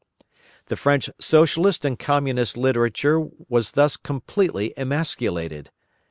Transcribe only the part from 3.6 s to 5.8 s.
thus completely emasculated.